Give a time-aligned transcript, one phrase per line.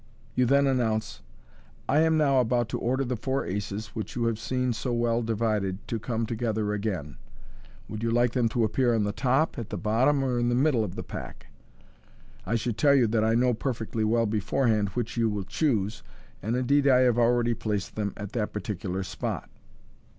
[0.33, 1.21] You then announce,"
[1.87, 5.21] I am now about to order the four aces, which you have seen so well
[5.21, 7.17] divided, to come together again
[7.87, 10.55] Would you like them to appear on the top, at the bottom, or in the
[10.55, 11.51] middle of tht pack?
[12.47, 16.01] I should tell you that I know perfectly well beforehand which you will choose,
[16.41, 19.51] and indeed I have already placed them at that par ticular spot."